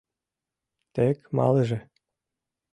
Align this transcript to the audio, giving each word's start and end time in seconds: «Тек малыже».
«Тек 0.93 1.17
малыже». 1.35 1.79